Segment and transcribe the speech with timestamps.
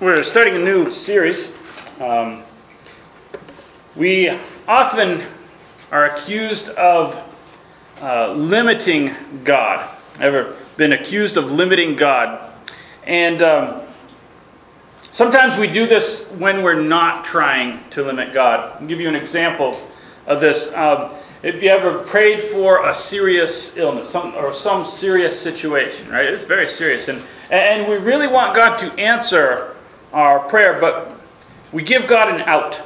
[0.00, 1.52] we're starting a new series.
[2.00, 2.42] Um,
[3.94, 4.30] we
[4.66, 5.28] often
[5.90, 7.22] are accused of
[8.00, 9.98] uh, limiting God.
[10.18, 12.50] Ever been accused of limiting God?
[13.04, 13.88] And um,
[15.12, 18.80] sometimes we do this when we're not trying to limit God.
[18.80, 19.86] I'll give you an example
[20.26, 20.66] of this.
[20.74, 26.24] Um, if you ever prayed for a serious illness some, or some serious situation, right?
[26.24, 27.06] It's very serious.
[27.06, 29.69] And, and we really want God to answer
[30.12, 31.20] our prayer, but
[31.72, 32.80] we give God an out,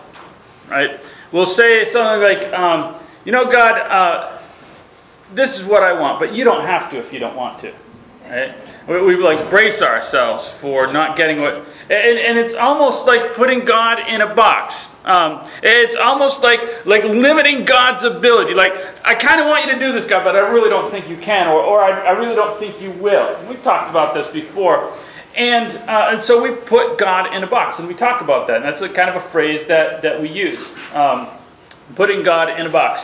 [0.69, 1.01] right?
[1.32, 4.42] We'll say something like, um, you know, God, uh,
[5.34, 7.74] this is what I want, but you don't have to if you don't want to,
[8.29, 8.55] right?
[8.88, 13.65] We, we like brace ourselves for not getting what, and, and it's almost like putting
[13.65, 14.74] God in a box.
[15.04, 18.54] Um, it's almost like like limiting God's ability.
[18.54, 18.73] Like
[19.04, 21.16] I kind of want you to do this, God, but I really don't think you
[21.18, 23.48] can, or or I, I really don't think you will.
[23.48, 24.96] We've talked about this before.
[25.37, 28.57] And, uh, and so we put God in a box, and we talk about that.
[28.57, 31.29] And that's a kind of a phrase that, that we use um,
[31.96, 33.01] putting God in a box.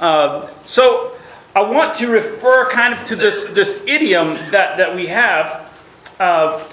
[0.00, 1.16] Uh, so
[1.54, 5.70] I want to refer kind of to this, this idiom that, that we have,
[6.18, 6.68] uh,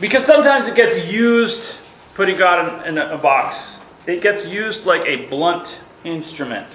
[0.00, 1.76] because sometimes it gets used,
[2.14, 3.56] putting God in, in a, a, box,
[4.06, 6.66] it gets used like a blunt instrument.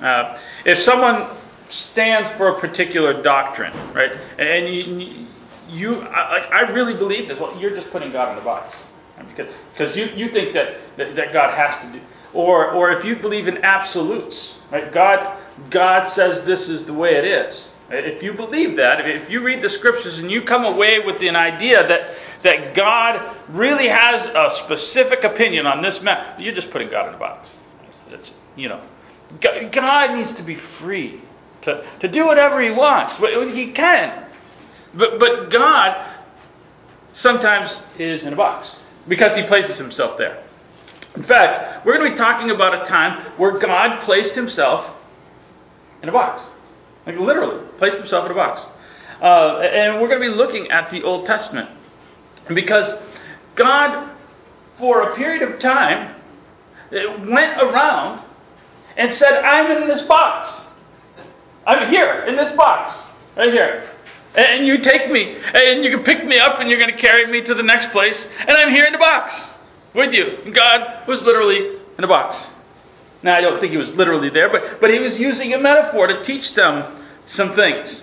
[0.00, 1.36] Uh, if someone
[1.68, 5.26] stands for a particular doctrine, right, and you,
[5.72, 7.38] you, I, I really believe this.
[7.38, 8.76] Well, you're just putting God in the box.
[9.28, 12.04] Because, because you, you think that, that, that God has to do.
[12.34, 14.92] Or, or if you believe in absolutes, right?
[14.92, 15.38] God,
[15.70, 17.68] God says this is the way it is.
[17.90, 21.36] If you believe that, if you read the scriptures and you come away with an
[21.36, 26.88] idea that, that God really has a specific opinion on this matter, you're just putting
[26.88, 27.50] God in a box.
[28.10, 28.82] That's, you know,
[29.40, 31.20] God needs to be free
[31.62, 33.16] to, to do whatever He wants.
[33.54, 34.26] He can.
[34.94, 36.16] But, but God
[37.12, 38.68] sometimes is in a box
[39.08, 40.44] because He places Himself there.
[41.16, 44.96] In fact, we're going to be talking about a time where God placed Himself
[46.02, 46.42] in a box.
[47.06, 48.60] Like literally, placed Himself in a box.
[49.20, 51.70] Uh, and we're going to be looking at the Old Testament.
[52.48, 52.98] Because
[53.54, 54.10] God,
[54.78, 56.16] for a period of time,
[56.90, 58.24] went around
[58.96, 60.66] and said, I'm in this box.
[61.66, 62.92] I'm here in this box.
[63.36, 63.91] Right here
[64.34, 67.26] and you take me, and you can pick me up, and you're going to carry
[67.30, 69.34] me to the next place, and I'm here in the box
[69.94, 70.38] with you.
[70.44, 72.38] And God was literally in a box.
[73.22, 76.08] Now, I don't think he was literally there, but, but he was using a metaphor
[76.08, 78.02] to teach them some things.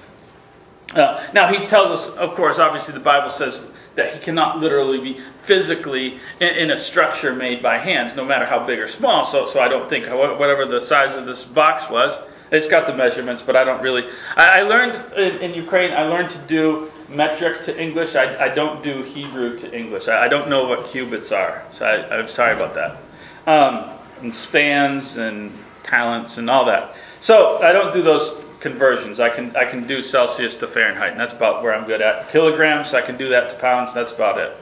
[0.91, 3.61] Uh, now, he tells us, of course, obviously, the Bible says
[3.95, 8.45] that he cannot literally be physically in, in, a structure made by hands, no matter
[8.45, 9.29] how big or small.
[9.31, 12.17] So, so I don't think whatever the size of this box was,
[12.51, 14.03] it's got the measurements, but I don't really.
[14.35, 15.91] I, I learned in, in, Ukraine.
[15.91, 18.15] I learned to do metric to English.
[18.15, 20.07] I, I don't do Hebrew to English.
[20.07, 23.51] I, I don't know what cubits are, so I, am sorry about that.
[23.51, 25.51] Um, and spans and
[25.83, 26.95] talents and all that.
[27.21, 29.19] So I don't do those conversions.
[29.19, 32.31] I can I can do Celsius to Fahrenheit, and that's about where I'm good at.
[32.31, 33.93] Kilograms, I can do that to pounds.
[33.93, 34.57] That's about it.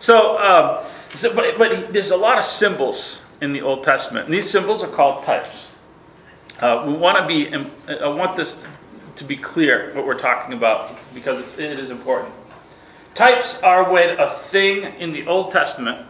[0.00, 0.86] So, um,
[1.20, 4.82] so but but there's a lot of symbols in the Old Testament, and these symbols
[4.82, 5.66] are called types.
[6.60, 8.56] Uh, we want to be, um, I want this
[9.16, 12.34] to be clear what we're talking about because it's, it is important.
[13.14, 16.06] Types are when a thing in the Old Testament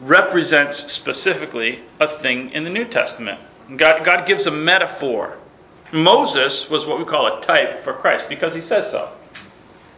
[0.00, 3.40] represents specifically a thing in the New Testament.
[3.76, 5.38] God, God gives a metaphor.
[5.92, 9.12] Moses was what we call a type for Christ because he says so.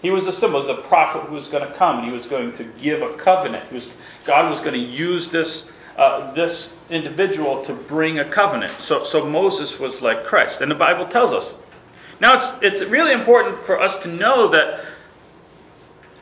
[0.01, 2.13] He was a symbol, he was a prophet who was going to come and he
[2.13, 3.73] was going to give a covenant.
[3.73, 3.87] Was,
[4.27, 5.65] God was going to use this
[5.97, 8.73] uh, this individual to bring a covenant.
[8.81, 11.57] So, so Moses was like Christ, and the Bible tells us.
[12.21, 14.85] Now, it's, it's really important for us to know that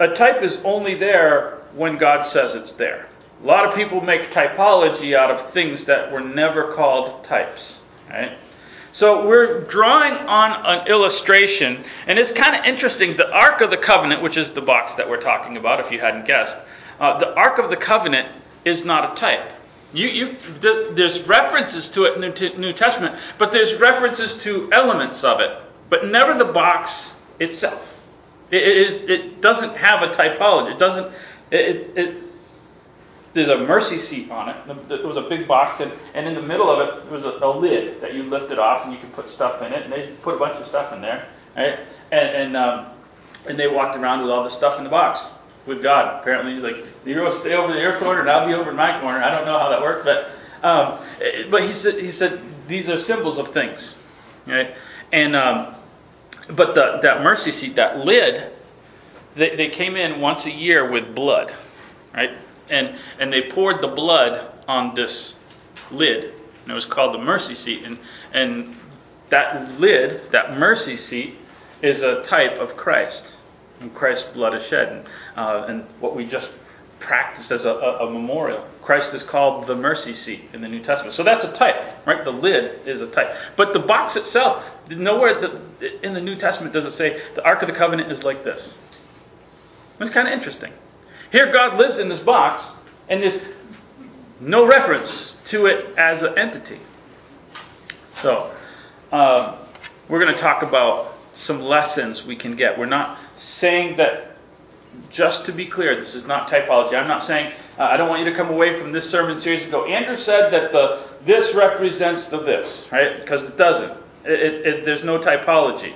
[0.00, 3.06] a type is only there when God says it's there.
[3.42, 7.76] A lot of people make typology out of things that were never called types.
[8.08, 8.36] Right?
[8.92, 13.16] So we're drawing on an illustration, and it's kind of interesting.
[13.16, 16.00] The Ark of the Covenant, which is the box that we're talking about, if you
[16.00, 16.56] hadn't guessed,
[16.98, 18.28] uh, the Ark of the Covenant
[18.64, 19.52] is not a type.
[19.92, 20.36] You, you,
[20.94, 25.50] there's references to it in the New Testament, but there's references to elements of it,
[25.88, 27.82] but never the box itself.
[28.52, 30.74] It, is, it doesn't have a typology.
[30.74, 31.12] It doesn't.
[31.50, 32.24] It, it,
[33.32, 34.88] there's a mercy seat on it.
[34.88, 37.44] There was a big box, and, and in the middle of it there was a,
[37.44, 39.84] a, lid that you lifted off, and you could put stuff in it.
[39.84, 41.78] And they put a bunch of stuff in there, right?
[42.10, 42.92] And and, um,
[43.46, 45.24] and they walked around with all the stuff in the box
[45.70, 46.20] with God.
[46.20, 49.00] Apparently, he's like, to stay over in your corner, and I'll be over in my
[49.00, 49.22] corner.
[49.22, 50.30] I don't know how that worked, but
[50.62, 53.94] um, but he said he said these are symbols of things,
[54.46, 54.74] right?
[55.10, 55.76] And um,
[56.56, 58.52] but the, that mercy seat, that lid,
[59.36, 61.54] they, they came in once a year with blood,
[62.14, 62.30] right?
[62.68, 65.34] And, and they poured the blood on this
[65.90, 66.34] lid.
[66.62, 67.84] And it was called the mercy seat.
[67.84, 67.98] And,
[68.32, 68.76] and
[69.30, 71.36] that lid, that mercy seat,
[71.82, 73.24] is a type of Christ.
[73.88, 74.88] Christ's blood is shed.
[74.88, 75.06] And,
[75.36, 76.50] uh, and what we just
[77.00, 78.64] practiced as a, a, a, memorial.
[78.82, 81.14] Christ is called the mercy seat in the New Testament.
[81.14, 82.24] So that's a type, right?
[82.24, 83.34] The lid is a type.
[83.56, 87.62] But the box itself, nowhere the, in the New Testament does it say the Ark
[87.62, 88.68] of the Covenant is like this.
[89.98, 90.72] It's kind of interesting.
[91.32, 92.62] Here, God lives in this box,
[93.08, 93.38] and there's
[94.40, 96.80] no reference to it as an entity.
[98.22, 98.54] So,
[99.12, 99.58] uh,
[100.08, 102.78] we're going to talk about some lessons we can get.
[102.78, 104.36] We're not saying that
[105.10, 106.94] just to be clear, this is not typology.
[106.94, 109.62] I'm not saying uh, I don't want you to come away from this sermon series
[109.62, 109.86] and go.
[109.86, 113.20] Andrew said that the this represents the this, right?
[113.20, 113.92] Because it doesn't.
[114.24, 115.94] It, it, it, there's no typology.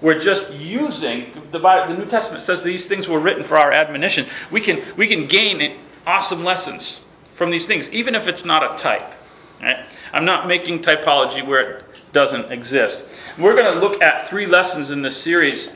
[0.00, 3.70] We're just using the Bible, the New Testament says these things were written for our
[3.70, 4.28] admonition.
[4.50, 7.00] We can we can gain awesome lessons
[7.36, 9.12] from these things, even if it's not a type.
[9.60, 9.86] Right?
[10.12, 13.04] I'm not making typology where it doesn't exist.
[13.38, 15.70] We're going to look at three lessons in this series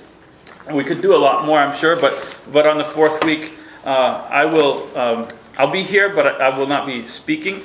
[0.74, 3.52] we could do a lot more, I'm sure, but, but on the fourth week,
[3.84, 5.28] uh, I will, um,
[5.58, 7.64] I'll be here, but I, I will not be speaking.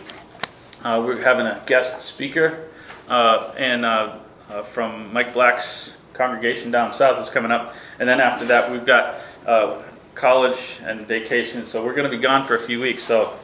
[0.84, 2.70] Uh, we're having a guest speaker,
[3.08, 4.20] uh, and uh,
[4.50, 7.74] uh, from Mike Black's congregation down south is coming up.
[8.00, 9.84] And then after that, we've got uh,
[10.16, 13.06] college and vacation, so we're going to be gone for a few weeks.
[13.08, 13.38] So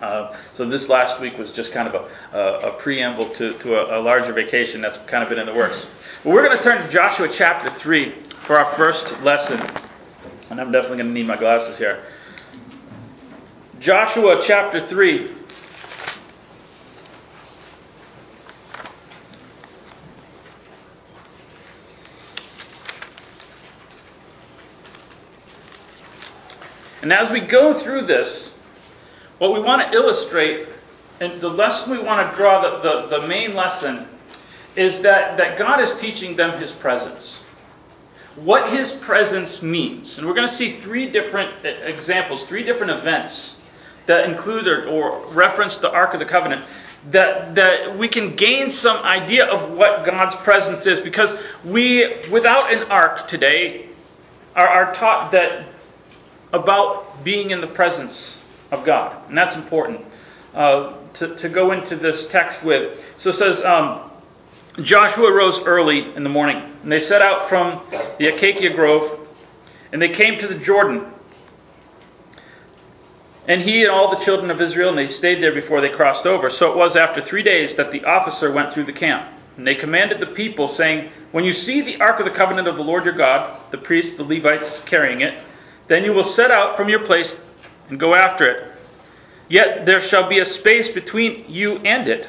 [0.00, 3.74] uh, so this last week was just kind of a, a, a preamble to, to
[3.76, 5.86] a, a, larger vacation that's kind of been in the works.
[6.22, 9.60] But we're going to turn to Joshua chapter 3 for our first lesson.
[10.50, 12.04] And I'm definitely going to need my glasses here.
[13.80, 15.32] Joshua chapter 3.
[27.02, 28.50] And as we go through this,
[29.38, 30.68] what we want to illustrate,
[31.20, 34.08] and the lesson we want to draw, the, the, the main lesson,
[34.76, 37.45] is that, that God is teaching them His presence.
[38.36, 40.18] What His presence means.
[40.18, 43.56] And we're going to see three different examples, three different events
[44.06, 46.64] that include or, or reference the Ark of the Covenant
[47.12, 51.32] that, that we can gain some idea of what God's presence is because
[51.64, 53.88] we, without an ark today,
[54.54, 55.68] are, are taught that
[56.52, 58.40] about being in the presence
[58.72, 59.28] of God.
[59.28, 60.04] And that's important
[60.54, 62.98] uh, to, to go into this text with.
[63.18, 64.10] So it says, um,
[64.82, 67.82] Joshua rose early in the morning, and they set out from
[68.18, 69.26] the Acacia Grove,
[69.92, 71.12] and they came to the Jordan.
[73.48, 76.26] And he and all the children of Israel, and they stayed there before they crossed
[76.26, 76.50] over.
[76.50, 79.32] So it was after three days that the officer went through the camp.
[79.56, 82.76] And they commanded the people, saying, When you see the ark of the covenant of
[82.76, 85.42] the Lord your God, the priests, the Levites carrying it,
[85.88, 87.34] then you will set out from your place
[87.88, 88.72] and go after it.
[89.48, 92.28] Yet there shall be a space between you and it,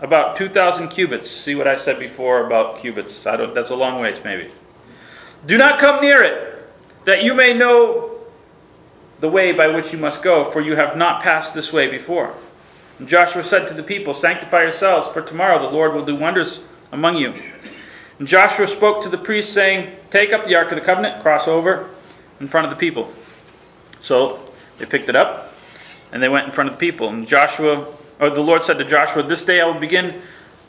[0.00, 1.30] about 2,000 cubits.
[1.42, 3.26] See what I said before about cubits.
[3.26, 4.50] I don't, that's a long ways, maybe.
[5.46, 6.68] Do not come near it,
[7.06, 8.18] that you may know
[9.20, 12.34] the way by which you must go, for you have not passed this way before.
[12.98, 16.60] And Joshua said to the people, Sanctify yourselves, for tomorrow the Lord will do wonders
[16.92, 17.32] among you.
[18.18, 21.48] And Joshua spoke to the priests, saying, Take up the Ark of the Covenant, cross
[21.48, 21.90] over
[22.40, 23.12] in front of the people.
[24.02, 25.52] So they picked it up,
[26.12, 27.08] and they went in front of the people.
[27.08, 30.22] And Joshua, or the Lord said to Joshua, This day I will begin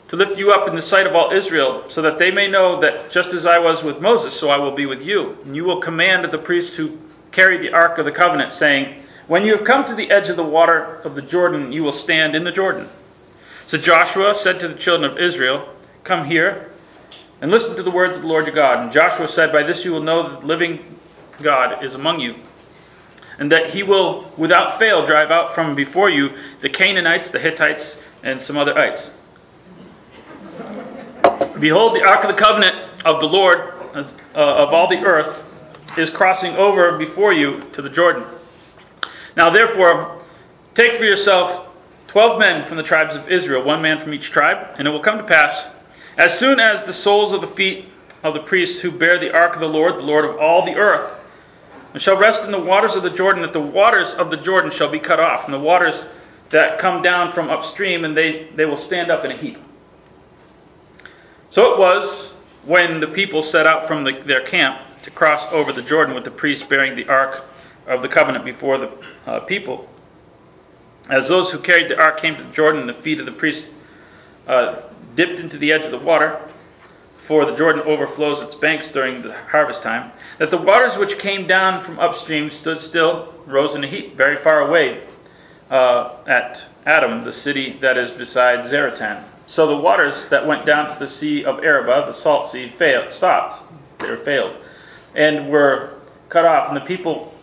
[0.08, 2.80] to lift you up in the sight of all Israel, so that they may know
[2.80, 5.36] that just as I was with Moses, so I will be with you.
[5.44, 6.98] And you will command the priests who
[7.30, 10.36] carry the ark of the covenant, saying, When you have come to the edge of
[10.36, 12.88] the water of the Jordan, you will stand in the Jordan.
[13.66, 16.72] So Joshua said to the children of Israel, Come here
[17.40, 18.82] and listen to the words of the Lord your God.
[18.82, 20.98] And Joshua said, By this you will know that the living
[21.42, 22.36] God is among you
[23.38, 27.98] and that he will without fail drive out from before you the Canaanites, the Hittites,
[28.22, 29.10] and some other ites.
[31.58, 33.58] Behold, the ark of the covenant of the Lord
[33.94, 35.44] uh, of all the earth
[35.98, 38.24] is crossing over before you to the Jordan.
[39.36, 40.22] Now, therefore,
[40.74, 41.68] take for yourself
[42.08, 45.02] twelve men from the tribes of Israel, one man from each tribe, and it will
[45.02, 45.68] come to pass,
[46.16, 47.86] as soon as the soles of the feet
[48.22, 50.74] of the priests who bear the ark of the Lord, the Lord of all the
[50.74, 51.18] earth,
[51.92, 54.72] and shall rest in the waters of the Jordan, that the waters of the Jordan
[54.76, 56.06] shall be cut off, and the waters
[56.50, 59.58] that come down from upstream, and they, they will stand up in a heap.
[61.50, 62.32] So it was
[62.64, 66.24] when the people set out from the, their camp to cross over the Jordan with
[66.24, 67.44] the priests bearing the ark
[67.86, 69.88] of the covenant before the uh, people.
[71.10, 73.68] As those who carried the ark came to the Jordan, the feet of the priests
[74.46, 74.82] uh,
[75.16, 76.51] dipped into the edge of the water.
[77.26, 81.46] For the Jordan overflows its banks during the harvest time, that the waters which came
[81.46, 85.04] down from upstream stood still, rose in a heap very far away
[85.70, 89.24] uh, at Adam, the city that is beside Zaretan.
[89.46, 93.12] So the waters that went down to the sea of Arabah, the salt sea, failed,
[93.12, 93.62] stopped.
[94.00, 94.56] They were failed,
[95.14, 96.68] and were cut off.
[96.68, 97.34] And the people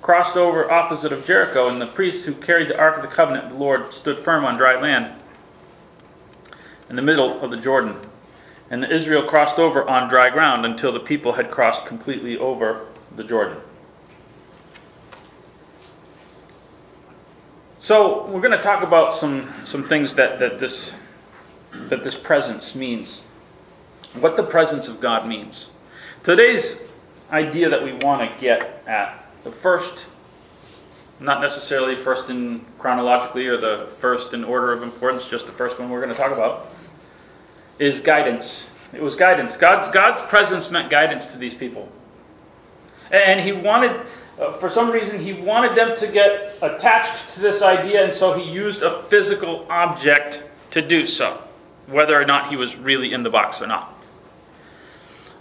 [0.00, 3.46] crossed over opposite of Jericho, and the priests who carried the ark of the covenant
[3.46, 5.20] of the Lord stood firm on dry land
[6.88, 7.96] in the middle of the Jordan.
[8.72, 13.22] And Israel crossed over on dry ground until the people had crossed completely over the
[13.22, 13.58] Jordan.
[17.80, 20.94] So we're going to talk about some, some things that, that this
[21.90, 23.20] that this presence means.
[24.18, 25.66] What the presence of God means.
[26.24, 26.78] Today's
[27.30, 30.06] idea that we want to get at the first
[31.20, 35.78] not necessarily first in chronologically or the first in order of importance, just the first
[35.78, 36.68] one we're going to talk about,
[37.82, 38.68] is guidance.
[38.92, 39.56] It was guidance.
[39.56, 41.88] God's, God's presence meant guidance to these people.
[43.10, 44.06] And he wanted,
[44.40, 48.38] uh, for some reason, he wanted them to get attached to this idea, and so
[48.38, 51.42] he used a physical object to do so,
[51.88, 53.98] whether or not he was really in the box or not.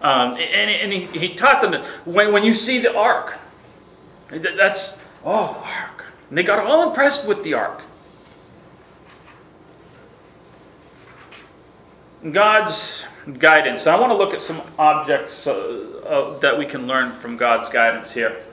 [0.02, 3.38] Um, and, and he, he, taught them that when, when you see the ark,
[4.32, 6.06] that's, oh, ark.
[6.30, 7.84] And they got all impressed with the ark.
[12.30, 13.04] God's
[13.40, 13.88] guidance.
[13.88, 17.68] I want to look at some objects uh, uh, that we can learn from God's
[17.74, 18.44] guidance here.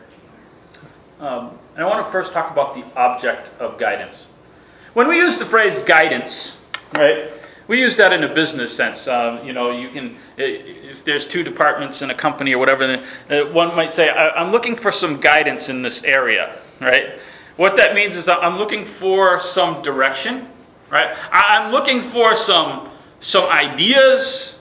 [1.20, 4.25] Um, and I want to first talk about the object of guidance.
[4.94, 6.54] When we use the phrase guidance,
[6.94, 7.30] right,
[7.66, 9.06] we use that in a business sense.
[9.06, 13.52] Um, you know, you can, if there's two departments in a company or whatever, uh,
[13.52, 17.18] one might say, I'm looking for some guidance in this area, right?
[17.56, 20.48] What that means is I'm looking for some direction,
[20.90, 21.14] right?
[21.30, 24.54] I'm looking for some some ideas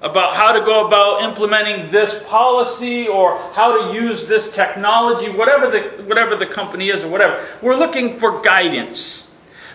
[0.00, 5.70] about how to go about implementing this policy or how to use this technology, whatever
[5.70, 7.58] the whatever the company is or whatever.
[7.62, 9.28] We're looking for guidance.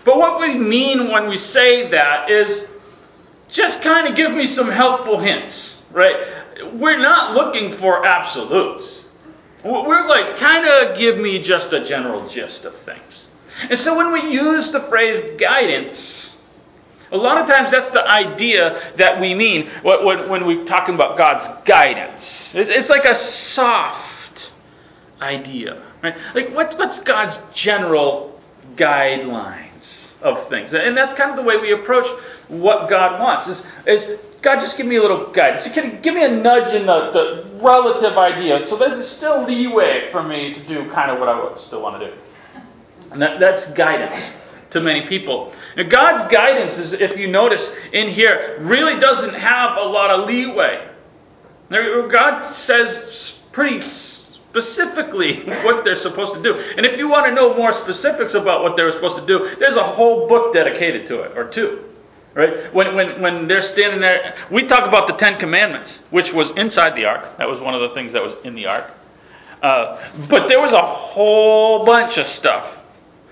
[0.03, 2.67] But what we mean when we say that is
[3.51, 6.73] just kind of give me some helpful hints, right?
[6.73, 8.89] We're not looking for absolutes.
[9.63, 13.25] We're like, kind of give me just a general gist of things.
[13.69, 16.26] And so when we use the phrase guidance,
[17.11, 21.47] a lot of times that's the idea that we mean when, we're talking about God's
[21.65, 22.53] guidance.
[22.55, 24.51] It's like a soft
[25.21, 25.83] idea.
[26.03, 26.15] Right?
[26.35, 28.39] Like, what's God's general
[28.75, 29.67] guidelines
[30.21, 30.73] of things.
[30.73, 32.07] And that's kind of the way we approach
[32.47, 33.47] what God wants.
[33.49, 35.67] Is, is God just give me a little guidance.
[35.75, 40.53] Give me a nudge in the, the relative idea so there's still leeway for me
[40.53, 42.17] to do kind of what I still want to do.
[43.11, 44.19] And that, that's guidance
[44.77, 45.53] to many people.
[45.75, 50.27] Now, God's guidance is, if you notice in here, really doesn't have a lot of
[50.27, 50.89] leeway.
[51.69, 56.53] God says pretty specifically what they're supposed to do.
[56.53, 59.55] And if you want to know more specifics about what they were supposed to do,
[59.59, 61.83] there's a whole book dedicated to it, or two.
[62.33, 62.71] Right?
[62.73, 66.95] When, when, when they're standing there, we talk about the Ten Commandments, which was inside
[66.95, 67.37] the ark.
[67.39, 68.93] That was one of the things that was in the ark.
[69.61, 72.76] Uh, but there was a whole bunch of stuff.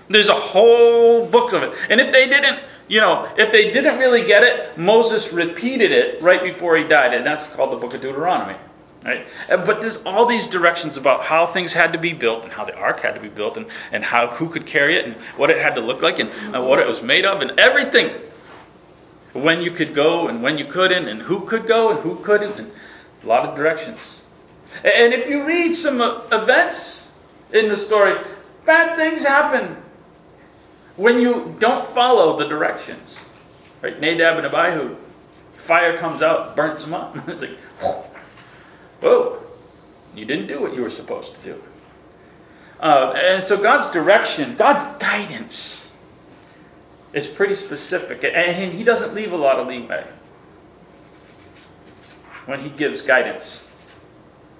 [0.08, 1.72] There's a whole book of it.
[1.90, 6.22] And if they didn't, you know, if they didn't really get it, Moses repeated it
[6.22, 7.12] right before he died.
[7.12, 8.58] And that's called the book of Deuteronomy.
[9.04, 9.24] Right?
[9.48, 12.74] But there's all these directions about how things had to be built and how the
[12.74, 15.62] ark had to be built and, and how who could carry it and what it
[15.62, 18.10] had to look like and uh, what it was made of and everything.
[19.32, 22.58] When you could go and when you couldn't and who could go and who couldn't
[22.58, 22.72] and
[23.22, 24.22] a lot of directions.
[24.82, 27.10] And if you read some uh, events
[27.52, 28.14] in the story,
[28.64, 29.76] bad things happen
[30.96, 33.18] when you don't follow the directions.
[33.82, 34.00] Right?
[34.00, 34.96] Nadab and Abihu,
[35.66, 37.14] fire comes out, burns them up.
[37.28, 37.58] it's like,
[39.00, 39.42] Whoa,
[40.14, 41.62] you didn't do what you were supposed to do.
[42.80, 45.88] Uh, and so God's direction, God's guidance
[47.12, 48.24] is pretty specific.
[48.24, 50.06] And He doesn't leave a lot of leeway
[52.46, 53.62] when He gives guidance.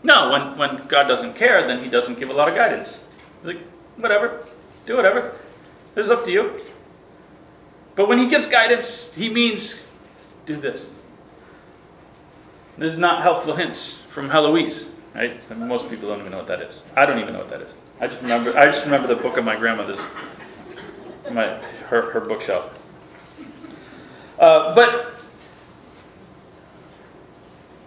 [0.02, 2.99] No, when, when God doesn't care, then He doesn't give a lot of guidance.
[3.43, 3.59] Like,
[3.97, 4.47] whatever,
[4.87, 5.38] do whatever.
[5.97, 6.61] It's up to you.
[7.97, 9.75] But when He gives guidance, He means
[10.47, 10.87] do this.
[12.79, 14.85] This is not helpful hints from Heloise,
[15.15, 15.41] right?
[15.49, 16.83] And most people don't even know what that is.
[16.95, 17.73] I don't even know what that is.
[18.00, 18.57] I just remember.
[18.57, 19.99] I just remember the book of my grandmother's,
[21.33, 21.47] my
[21.88, 22.71] her her bookshelf.
[24.38, 25.15] Uh, but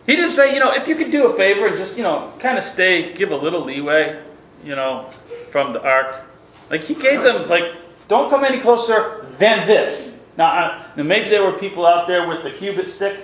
[0.08, 2.34] he didn't say, you know, if you could do a favor and just, you know,
[2.42, 4.24] kind of stay, give a little leeway,
[4.63, 5.13] you know,
[5.51, 6.25] from the ark.
[6.72, 7.63] Like he gave them, like,
[8.10, 10.12] don't come any closer than this.
[10.38, 13.20] Now, I, now maybe there were people out there with the cubit stick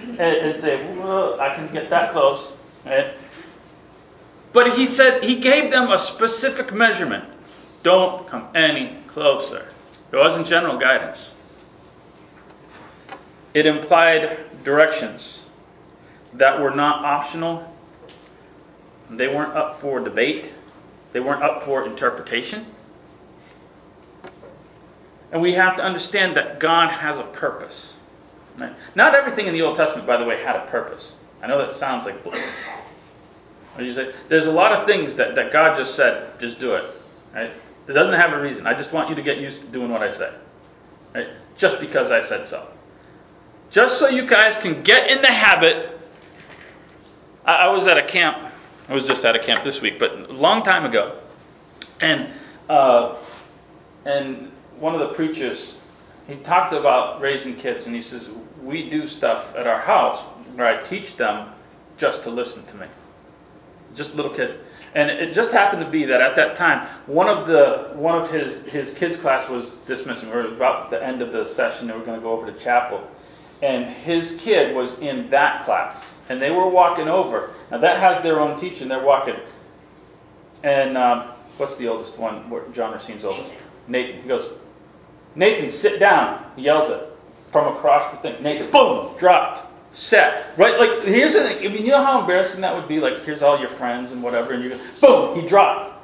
[0.00, 2.52] and, and say, well, I can get that close.
[2.84, 3.14] Right?
[4.52, 7.24] But he said he gave them a specific measurement.
[7.82, 9.72] Don't come any closer.
[10.12, 11.34] It wasn't general guidance.
[13.52, 15.40] It implied directions
[16.34, 17.72] that were not optional.
[19.10, 20.52] They weren't up for debate.
[21.12, 22.73] They weren't up for interpretation.
[25.34, 27.94] And we have to understand that God has a purpose.
[28.56, 28.72] Right?
[28.94, 31.12] Not everything in the Old Testament, by the way, had a purpose.
[31.42, 32.22] I know that sounds like
[33.94, 34.14] say?
[34.28, 36.84] There's a lot of things that, that God just said, just do it.
[37.34, 37.50] Right?
[37.88, 38.64] It doesn't have a reason.
[38.68, 40.32] I just want you to get used to doing what I say.
[41.12, 41.26] Right?
[41.58, 42.68] Just because I said so.
[43.72, 45.98] Just so you guys can get in the habit.
[47.44, 48.52] I, I was at a camp.
[48.88, 51.18] I was just at a camp this week, but a long time ago.
[52.00, 52.32] And
[52.68, 53.16] uh,
[54.04, 55.74] and one of the preachers,
[56.26, 58.28] he talked about raising kids, and he says,
[58.62, 60.22] We do stuff at our house
[60.54, 61.52] where I teach them
[61.98, 62.86] just to listen to me.
[63.94, 64.54] Just little kids.
[64.94, 68.30] And it just happened to be that at that time, one of the one of
[68.30, 70.28] his his kids' class was dismissing.
[70.28, 72.50] We were about the end of the session, and we are going to go over
[72.50, 73.08] to chapel.
[73.62, 77.54] And his kid was in that class, and they were walking over.
[77.70, 78.88] Now that has their own teaching.
[78.88, 79.34] They're walking,
[80.62, 82.52] and um, what's the oldest one?
[82.72, 83.52] John Racine's oldest.
[83.88, 84.22] Nathan.
[84.22, 84.48] He goes,
[85.36, 86.52] Nathan, sit down.
[86.56, 87.08] He yells it
[87.52, 88.42] from across the thing.
[88.42, 90.58] Nathan, boom, dropped, set.
[90.58, 90.78] Right?
[90.78, 91.58] Like, here's the thing.
[91.58, 92.98] I mean, you know how embarrassing that would be?
[92.98, 96.02] Like, here's all your friends and whatever, and you go, boom, he dropped.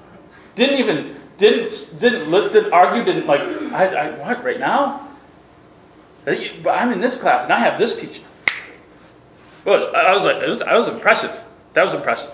[0.57, 5.09] Didn't even, didn't, didn't list, didn't argue, didn't like, I, I, what, right now?
[6.25, 8.23] But I'm in this class and I have this teacher.
[9.65, 11.31] Well, I was like, was, that was impressive.
[11.75, 12.31] That was impressive.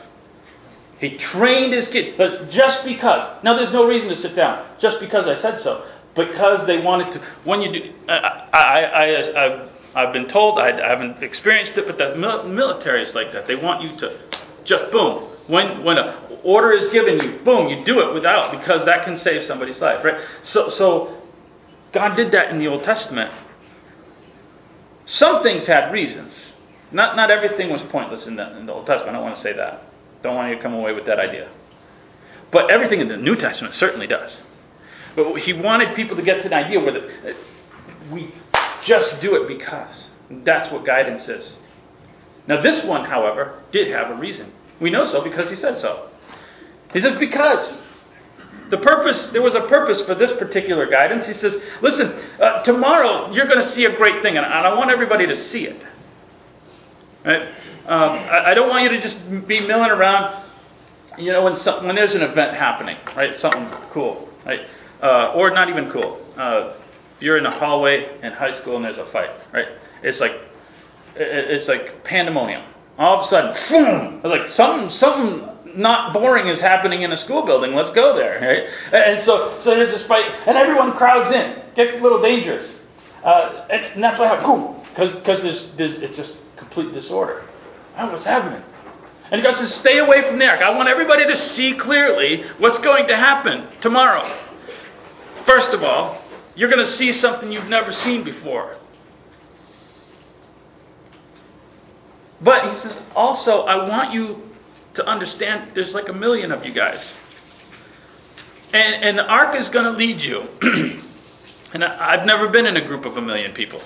[0.99, 3.45] He trained his kid, but just because.
[3.45, 4.67] Now, there's no reason to sit down.
[4.81, 5.85] Just because I said so
[6.17, 7.23] because they wanted to.
[7.45, 11.87] When you do, I, I, I, I've, I've been told, I, I haven't experienced it,
[11.87, 13.47] but the military is like that.
[13.47, 14.19] They want you to
[14.65, 15.33] just boom.
[15.47, 19.17] When when an order is given you, boom, you do it without because that can
[19.19, 20.21] save somebody's life, right?
[20.45, 21.23] So so
[21.93, 23.33] God did that in the Old Testament.
[25.07, 26.55] Some things had reasons.
[26.91, 29.11] Not not everything was pointless in the, in the Old Testament.
[29.11, 29.83] I don't want to say that.
[30.23, 31.49] Don't want you to come away with that idea.
[32.51, 34.41] But everything in the New Testament certainly does.
[35.17, 37.35] But he wanted people to get to the idea where the,
[38.13, 38.33] we
[38.85, 40.11] just do it because.
[40.31, 41.55] That's what guidance is.
[42.47, 44.53] Now, this one, however, did have a reason.
[44.81, 46.11] We know so because he said so.
[46.93, 47.83] He says, because.
[48.69, 51.27] The purpose, there was a purpose for this particular guidance.
[51.27, 54.91] He says, listen, uh, tomorrow you're going to see a great thing, and I want
[54.91, 55.81] everybody to see it.
[57.25, 57.43] Right?
[57.87, 60.45] Um, I, I, don't want you to just be milling around,
[61.19, 63.39] you know, when, some, when there's an event happening, right?
[63.39, 64.67] Something cool, right?
[65.03, 66.21] Uh, or not even cool.
[66.37, 66.75] Uh,
[67.21, 69.69] you're in a hallway in high school and there's a fight, right?
[70.03, 70.33] It's like
[71.15, 72.63] it's like pandemonium.
[72.99, 77.45] All of a sudden, boom, like something something not boring is happening in a school
[77.45, 77.75] building.
[77.75, 79.03] Let's go there, right?
[79.03, 81.63] And so so there's this fight, and everyone crowds in.
[81.75, 82.71] Gets a little dangerous,
[83.23, 87.45] uh, and, and, that's have boom, because because there's, there's it's just complete disorder.
[87.99, 88.63] Oh, what's happening?
[89.31, 90.63] And God says, stay away from there.
[90.65, 94.23] I want everybody to see clearly what's going to happen tomorrow.
[95.47, 96.21] First of all,
[96.55, 98.77] you're going to see something you've never seen before.
[102.41, 104.43] But he says, also, I want you
[104.95, 107.01] to understand there's like a million of you guys.
[108.73, 110.43] And, and the ark is going to lead you.
[111.73, 113.81] and I, I've never been in a group of a million people.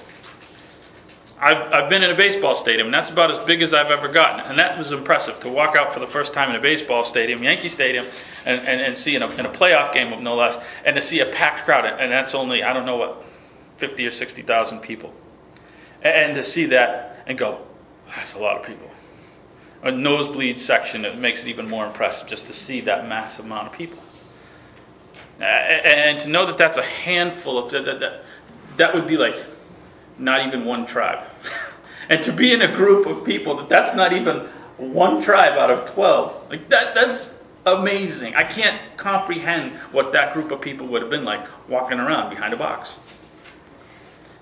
[1.38, 4.12] I've, I've been in a baseball stadium, and that's about as big as I've ever
[4.12, 4.40] gotten.
[4.40, 7.42] And that was impressive to walk out for the first time in a baseball stadium,
[7.42, 8.06] Yankee Stadium,
[8.44, 11.02] and, and, and see in a, in a playoff game of no less, and to
[11.02, 13.24] see a packed crowd, and that's only, I don't know what,
[13.78, 15.12] 50 or 60,000 people.
[16.02, 17.66] And, and to see that and go,
[18.14, 18.90] that's a lot of people.
[19.82, 23.68] A nosebleed section, it makes it even more impressive just to see that massive amount
[23.68, 23.98] of people.
[25.40, 28.22] And, to know that that's a handful of, that, that,
[28.76, 29.34] that would be like,
[30.18, 31.26] not even one tribe.
[32.10, 35.70] and to be in a group of people that that's not even one tribe out
[35.70, 37.30] of 12, like that, that's
[37.66, 38.34] amazing.
[38.34, 42.54] I can't comprehend what that group of people would have been like walking around behind
[42.54, 42.88] a box.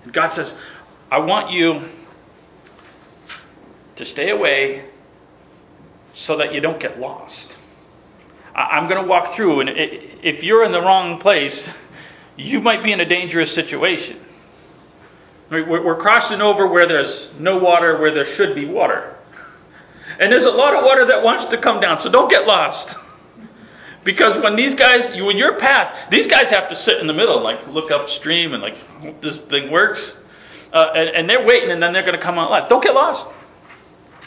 [0.03, 0.55] And God says,
[1.11, 1.89] I want you
[3.97, 4.85] to stay away
[6.13, 7.55] so that you don't get lost.
[8.55, 11.67] I'm going to walk through, and if you're in the wrong place,
[12.35, 14.19] you might be in a dangerous situation.
[15.49, 19.15] We're crossing over where there's no water, where there should be water.
[20.19, 22.89] And there's a lot of water that wants to come down, so don't get lost.
[24.03, 27.13] Because when these guys, you in your path, these guys have to sit in the
[27.13, 30.15] middle, like look upstream and like this thing works.
[30.73, 32.69] uh, and, and they're waiting, and then they're going to come out last.
[32.69, 33.25] Don't get lost.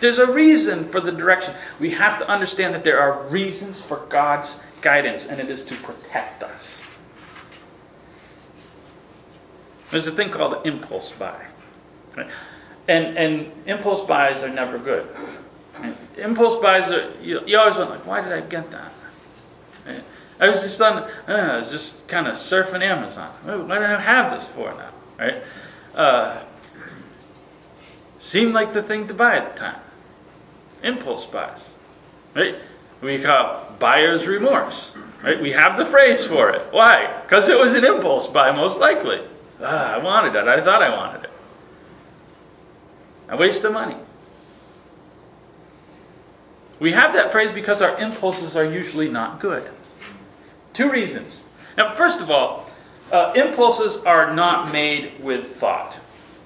[0.01, 1.55] There's a reason for the direction.
[1.79, 5.77] We have to understand that there are reasons for God's guidance, and it is to
[5.83, 6.81] protect us.
[9.93, 11.47] There's a thing called impulse buy.
[12.17, 12.29] Right?
[12.89, 15.07] And, and impulse buys are never good.
[16.19, 18.93] Impulse buys are, you, you always wonder, like, why did I get that?
[20.40, 23.33] I was just on, uh, I was just kind of surfing Amazon.
[23.68, 24.92] Why do I have this for now?
[25.18, 25.42] Right?
[25.95, 26.45] Uh,
[28.18, 29.81] seemed like the thing to buy at the time.
[30.83, 31.61] Impulse buys.
[32.35, 32.57] Right?
[33.03, 34.92] We call buyer's remorse.
[35.23, 35.40] Right?
[35.40, 36.73] We have the phrase for it.
[36.73, 37.23] Why?
[37.23, 39.21] Because it was an impulse buy, most likely.
[39.61, 40.49] Ah, I wanted it.
[40.49, 41.31] I thought I wanted it.
[43.29, 43.97] I waste the money.
[46.83, 49.71] We have that phrase because our impulses are usually not good.
[50.75, 51.33] Two reasons.
[51.79, 52.68] Now, first of all,
[53.12, 55.97] uh, impulses are not made with thought.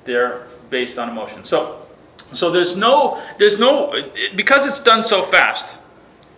[0.05, 1.47] They're based on emotion.
[1.47, 1.87] So,
[2.35, 3.95] so there's no, there's no,
[4.37, 5.79] because it's done so fast,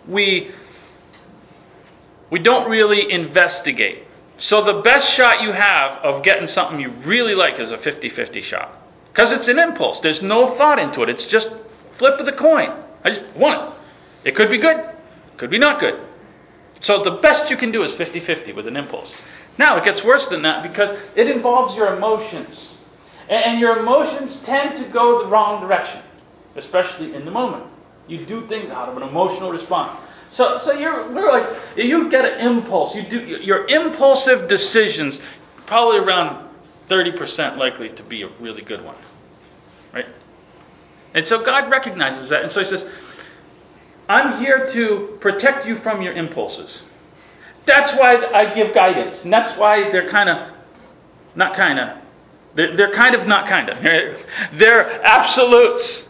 [0.07, 0.51] we,
[2.31, 4.03] we don't really investigate.
[4.37, 8.43] So the best shot you have of getting something you really like is a 50-50
[8.45, 8.81] shot.
[9.11, 9.99] Because it's an impulse.
[9.99, 11.09] There's no thought into it.
[11.09, 11.49] It's just
[11.97, 12.81] flip of the coin.
[13.03, 13.78] I just want it.
[14.23, 14.77] It could be good,
[15.37, 15.99] could be not good.
[16.81, 19.11] So the best you can do is 50 50 with an impulse.
[19.57, 22.77] Now, it gets worse than that because it involves your emotions.
[23.29, 26.01] And your emotions tend to go the wrong direction,
[26.55, 27.65] especially in the moment.
[28.07, 29.99] You do things out of an emotional response.
[30.31, 32.95] So, so you're, like, you get an impulse.
[32.95, 35.19] You do your impulsive decisions,
[35.67, 36.49] probably around
[36.89, 38.97] 30% likely to be a really good one.
[39.93, 40.07] Right?
[41.13, 42.43] And so God recognizes that.
[42.43, 42.89] And so He says,
[44.09, 46.81] I'm here to protect you from your impulses.
[47.67, 49.23] That's why I give guidance.
[49.23, 50.55] And that's why they're kind of,
[51.35, 51.97] not kind of,
[52.55, 53.77] they're, they're kind of not kind of.
[54.57, 56.07] They're absolutes.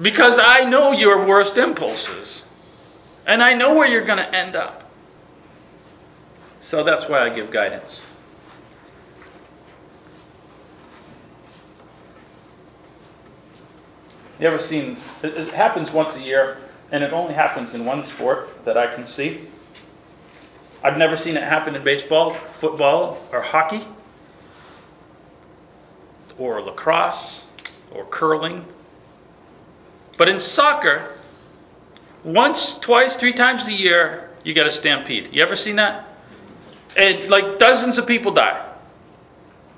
[0.00, 2.44] Because I know your worst impulses.
[3.26, 4.88] And I know where you're going to end up.
[6.60, 8.00] So that's why I give guidance.
[14.38, 14.98] You ever seen?
[15.22, 16.58] It, happens once a year,
[16.90, 19.48] and it only happens in one sport that I can see.
[20.84, 23.86] I've never seen it happen in baseball, football, or hockey,
[26.38, 27.40] or lacrosse,
[27.92, 28.66] or curling.
[30.18, 31.16] But in soccer,
[32.24, 35.30] once, twice, three times a year, you get a stampede.
[35.32, 36.06] You ever seen that?
[36.94, 38.74] And like dozens of people die.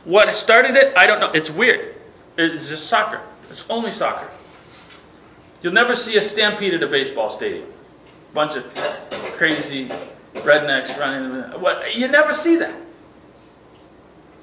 [0.05, 0.97] What started it?
[0.97, 1.31] I don't know.
[1.33, 1.97] It's weird.
[2.37, 3.21] It's just soccer.
[3.51, 4.29] It's only soccer.
[5.63, 7.73] You'll never see a stampede at a baseball stadium.
[8.33, 8.65] Bunch of
[9.37, 9.89] crazy
[10.35, 11.61] rednecks running.
[11.61, 11.95] What?
[11.97, 12.83] You never see that.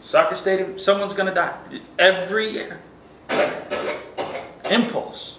[0.04, 1.58] Soccer stadium, someone's going to die
[1.98, 2.80] every year.
[4.66, 5.36] Impulse.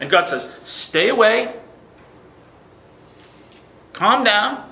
[0.00, 0.50] And God says,
[0.88, 1.54] stay away,
[3.92, 4.70] calm down,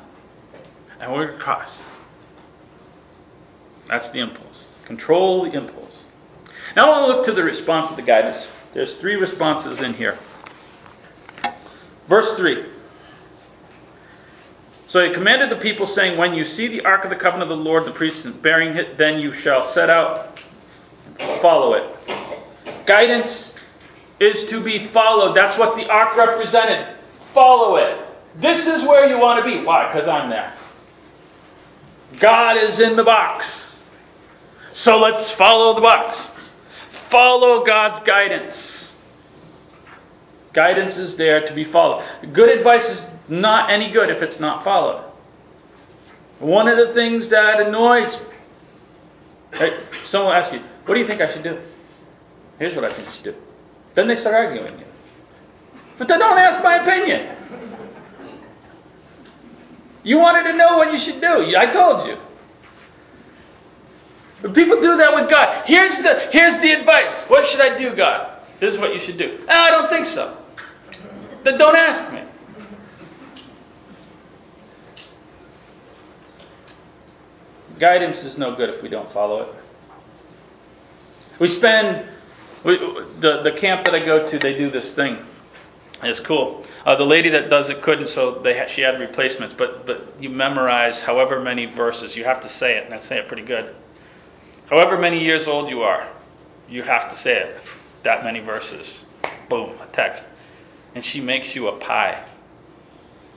[0.99, 1.71] and we're cross.
[3.89, 4.65] That's the impulse.
[4.87, 5.95] Control the impulse.
[6.77, 8.47] Now I want to look to the response of the guidance.
[8.75, 10.19] There's three responses in here.
[12.09, 12.67] Verse 3.
[14.89, 17.59] So he commanded the people, saying, When you see the ark of the covenant of
[17.59, 20.39] the Lord, the priests bearing it, then you shall set out
[21.19, 22.87] and follow it.
[22.87, 23.55] Guidance
[24.19, 25.37] is to be followed.
[25.37, 26.97] That's what the ark represented.
[27.33, 28.07] Follow it.
[28.37, 29.65] This is where you want to be.
[29.65, 29.93] Why?
[29.93, 30.55] Because I'm there.
[32.19, 33.47] God is in the box.
[34.73, 36.30] So let's follow the box.
[37.11, 38.93] Follow God's guidance.
[40.53, 42.05] Guidance is there to be followed.
[42.33, 45.05] Good advice is not any good if it's not followed.
[46.41, 48.17] One of the things that annoys
[49.53, 51.61] hey, someone will ask you, What do you think I should do?
[52.59, 53.35] Here's what I think you should do.
[53.95, 54.87] Then they start arguing with you.
[55.99, 57.37] But then don't ask my opinion.
[60.03, 61.55] You wanted to know what you should do.
[61.57, 62.17] I told you.
[64.43, 65.65] But people do that with God.
[65.67, 67.15] Here's the, here's the advice.
[67.29, 68.39] What should I do, God?
[68.61, 69.45] This is what you should do.
[69.49, 70.39] Oh, I don't think so.
[71.45, 72.23] Then don't ask me.
[77.79, 79.55] Guidance is no good if we don't follow it.
[81.41, 82.07] We spend,
[82.65, 85.19] we, the, the camp that I go to, they do this thing.
[86.03, 86.65] It's cool.
[86.85, 89.55] Uh, the lady that does it couldn't, so they she had replacements.
[89.59, 92.17] But but you memorize however many verses.
[92.17, 93.75] You have to say it, and I say it pretty good.
[94.71, 96.09] However many years old you are,
[96.69, 97.57] you have to say it.
[98.05, 99.01] That many verses.
[99.49, 100.23] Boom, a text.
[100.95, 102.25] And she makes you a pie.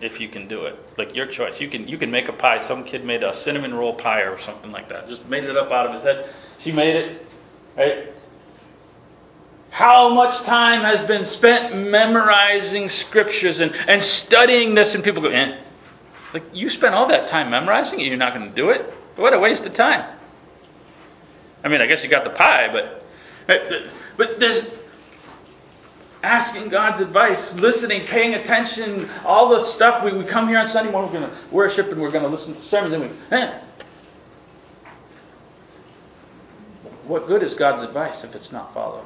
[0.02, 0.76] if you can do it.
[0.98, 1.60] Like your choice.
[1.60, 2.66] You can you can make a pie.
[2.68, 5.08] Some kid made a cinnamon roll pie or something like that.
[5.08, 6.34] Just made it up out of his head.
[6.60, 7.28] She made it.
[7.76, 8.10] Right?
[9.72, 15.30] How much time has been spent memorizing scriptures and, and studying this and people go,
[15.30, 15.62] eh.
[16.32, 18.94] Like you spent all that time memorizing it, you're not going to do it?
[19.16, 20.13] What a waste of time.
[21.64, 23.04] I mean, I guess you got the pie, but
[24.18, 24.66] but there's
[26.24, 30.04] asking God's advice, listening, paying attention, all the stuff.
[30.04, 32.30] We, we come here on Sunday morning, we're going to worship and we're going to
[32.30, 32.92] listen to sermons.
[32.92, 33.60] Then we, eh.
[37.06, 39.06] What good is God's advice if it's not followed?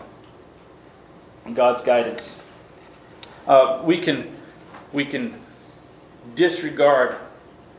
[1.45, 2.39] And God's guidance.
[3.47, 4.35] Uh, we can
[4.93, 5.41] we can
[6.35, 7.17] disregard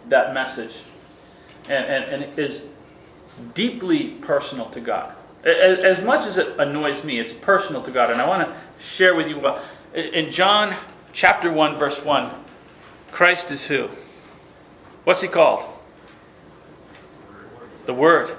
[0.09, 0.73] that message,
[1.65, 2.67] and, and, and it is
[3.55, 5.15] deeply personal to God.
[5.45, 8.61] As, much as it annoys me, it's personal to God, and I want to
[8.97, 9.65] share with you about.
[9.95, 10.77] In John
[11.13, 12.45] chapter 1, verse 1,
[13.13, 13.89] Christ is who?
[15.05, 15.79] What's he called?
[17.87, 18.37] The Word.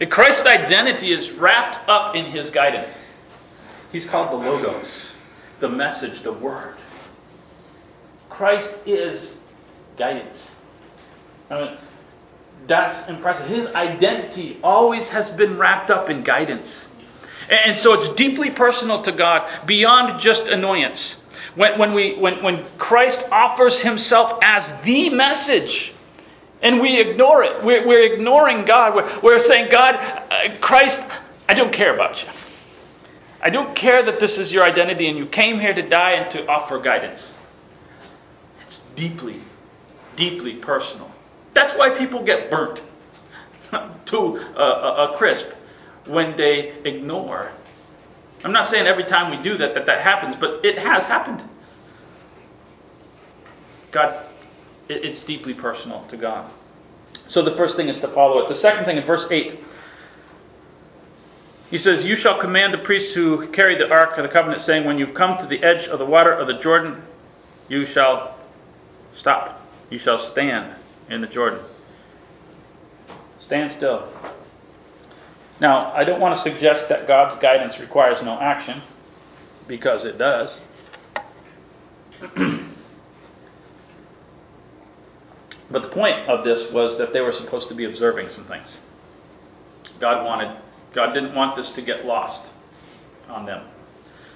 [0.00, 2.92] And Christ's identity is wrapped up in his guidance.
[3.92, 5.12] He's called the Logos,
[5.60, 6.76] the message, the Word.
[8.28, 9.34] Christ is
[9.96, 10.50] guidance.
[11.50, 11.78] I mean,
[12.68, 13.46] that's impressive.
[13.46, 16.88] His identity always has been wrapped up in guidance.
[17.50, 21.16] And so it's deeply personal to God, beyond just annoyance.
[21.54, 25.92] When, when, we, when, when Christ offers himself as the message,
[26.62, 28.94] and we ignore it, we're, we're ignoring God.
[28.94, 31.00] We're, we're saying, God, uh, Christ,
[31.48, 32.28] I don't care about you.
[33.42, 36.30] I don't care that this is your identity and you came here to die and
[36.30, 37.34] to offer guidance.
[38.64, 39.42] It's deeply,
[40.16, 41.11] deeply personal.
[41.54, 42.80] That's why people get burnt
[44.06, 45.46] to a, a, crisp
[46.06, 47.52] when they ignore.
[48.44, 51.42] I'm not saying every time we do that that that happens, but it has happened.
[53.92, 54.26] God,
[54.88, 56.50] it, it's deeply personal to God.
[57.28, 58.48] So the first thing is to follow it.
[58.48, 59.60] The second thing in verse 8,
[61.70, 64.86] he says, You shall command the priests who carry the ark of the covenant, saying,
[64.86, 67.02] When you've come to the edge of the water of the Jordan,
[67.68, 68.38] you shall
[69.14, 69.60] stop.
[69.90, 70.76] You shall stand
[71.08, 71.64] in the Jordan.
[73.38, 74.12] Stand still.
[75.60, 78.82] Now, I don't want to suggest that God's guidance requires no action,
[79.66, 80.60] because it does.
[85.70, 88.68] but the point of this was that they were supposed to be observing some things.
[90.00, 90.60] God wanted,
[90.94, 92.42] God didn't want this to get lost
[93.28, 93.66] on them.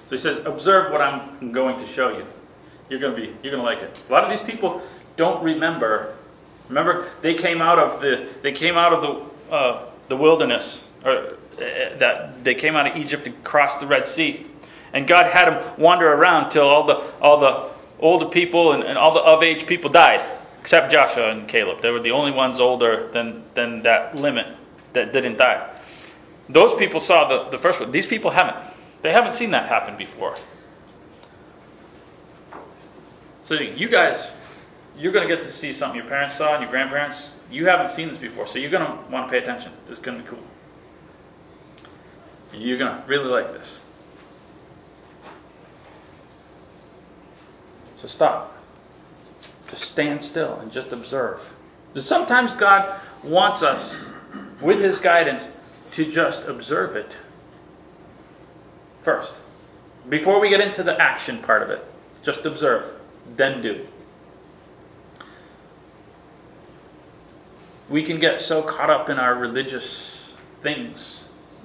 [0.09, 2.25] So he says, observe what I'm going to show you.
[2.89, 3.95] You're going to be, you're going to like it.
[4.09, 4.81] A lot of these people
[5.17, 6.16] don't remember.
[6.67, 11.11] Remember, they came out of the, they came out of the, uh, the wilderness or
[11.11, 14.45] uh, that they came out of Egypt and crossed the Red Sea.
[14.93, 18.97] And God had them wander around till all the all the older people and, and
[18.97, 21.81] all the of age people died, except Joshua and Caleb.
[21.81, 24.55] They were the only ones older than than that limit
[24.93, 25.81] that didn't die.
[26.49, 27.91] Those people saw the, the first one.
[27.91, 28.57] These people haven't.
[29.01, 30.37] They haven't seen that happen before.
[33.47, 34.31] So you guys,
[34.97, 37.35] you're going to get to see something your parents saw and your grandparents.
[37.51, 39.71] You haven't seen this before, so you're going to want to pay attention.
[39.87, 40.43] This is going to be cool.
[42.53, 43.67] You're going to really like this.
[48.01, 48.55] So stop.
[49.69, 51.41] Just stand still and just observe.
[51.93, 54.05] Because sometimes God wants us,
[54.61, 55.43] with His guidance,
[55.93, 57.17] to just observe it
[59.03, 59.33] first.
[60.09, 61.83] Before we get into the action part of it,
[62.23, 62.99] just observe,
[63.35, 63.87] then do.
[67.89, 69.85] We can get so caught up in our religious
[70.61, 71.21] things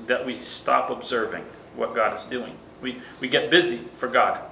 [0.06, 1.44] that we stop observing
[1.76, 2.56] what God is doing.
[2.80, 4.48] We, we get busy for God.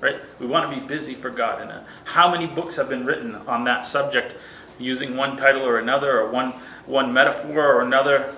[0.00, 0.16] Right?
[0.38, 1.62] We want to be busy for God.
[1.62, 4.36] And uh, how many books have been written on that subject
[4.78, 6.52] using one title or another, or one,
[6.86, 8.36] one metaphor or another?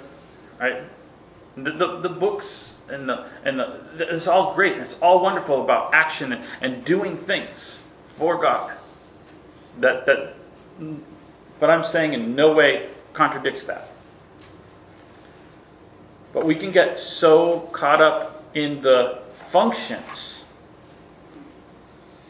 [0.60, 0.82] Right?
[1.56, 2.46] The, the, the books
[2.88, 3.80] and the, and the,
[4.14, 4.78] it's all great.
[4.78, 7.78] It's all wonderful about action and, and doing things
[8.18, 8.76] for God.
[9.80, 10.34] That, that,
[11.60, 13.88] but I'm saying in no way contradicts that.
[16.32, 20.34] But we can get so caught up in the functions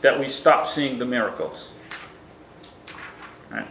[0.03, 1.71] that we stop seeing the miracles.
[3.51, 3.69] Right?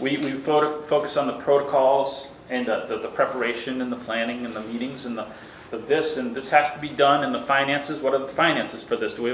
[0.00, 4.54] We, we focus on the protocols and the, the, the, preparation and the planning and
[4.54, 5.32] the meetings and the,
[5.70, 8.00] the this and this has to be done and the finances.
[8.02, 9.14] What are the finances for this?
[9.14, 9.30] Do we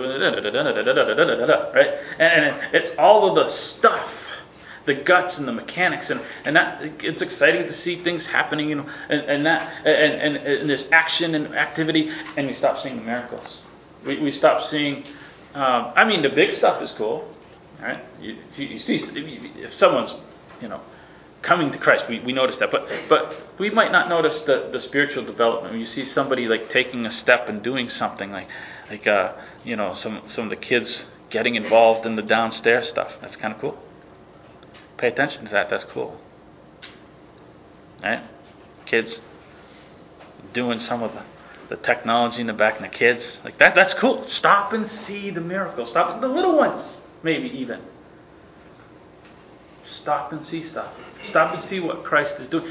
[1.75, 1.95] right?
[2.19, 4.11] And, it's all of the stuff
[4.87, 8.75] the guts and the mechanics and, and that it's exciting to see things happening you
[8.75, 12.97] know and, and that and, and, and this action and activity and we stop seeing
[12.97, 13.63] the miracles
[14.05, 15.05] We, we stop seeing.
[15.55, 17.33] Um, I mean, the big stuff is cool,
[17.81, 18.05] right?
[18.21, 20.15] You, you see, if someone's,
[20.61, 20.81] you know,
[21.45, 22.71] coming to Christ, we, we notice that.
[22.71, 25.73] But but we might not notice the, the spiritual development.
[25.73, 28.49] When you see somebody like taking a step and doing something, like
[28.91, 33.13] like uh, you know, some some of the kids getting involved in the downstairs stuff.
[33.21, 33.79] That's kind of cool.
[34.99, 35.71] Pay attention to that.
[35.71, 36.21] That's cool.
[38.03, 38.23] Right?
[38.87, 39.21] Kids
[40.53, 41.23] doing some of the,
[41.71, 43.25] the technology in the back and the kids.
[43.45, 44.27] Like that that's cool.
[44.27, 45.87] Stop and see the miracle.
[45.87, 47.81] Stop the little ones, maybe even.
[50.01, 50.93] Stop and see stuff.
[51.31, 52.71] Stop and see what Christ is doing.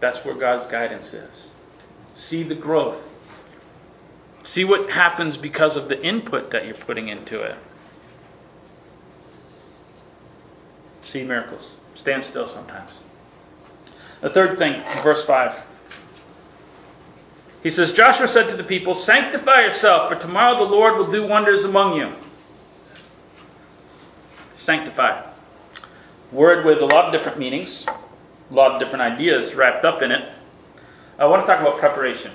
[0.00, 1.50] That's where God's guidance is.
[2.14, 3.02] See the growth.
[4.44, 7.56] See what happens because of the input that you're putting into it.
[11.12, 11.66] See miracles.
[11.94, 12.90] Stand still sometimes.
[14.22, 15.62] The third thing, verse 5.
[17.62, 21.26] He says, Joshua said to the people, Sanctify yourself, for tomorrow the Lord will do
[21.26, 22.14] wonders among you.
[24.58, 25.33] Sanctify.
[26.34, 30.10] Word with a lot of different meanings, a lot of different ideas wrapped up in
[30.10, 30.28] it.
[31.16, 32.32] I want to talk about preparation.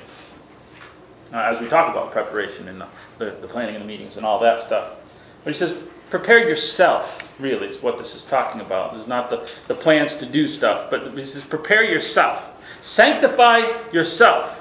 [1.33, 2.87] Uh, as we talk about preparation and the,
[3.19, 4.95] the, the planning of the meetings and all that stuff.
[5.43, 5.75] But he says,
[6.09, 7.07] prepare yourself,
[7.39, 8.93] really, is what this is talking about.
[8.93, 12.41] This is not the, the plans to do stuff, but he says, prepare yourself.
[12.81, 14.57] Sanctify yourself.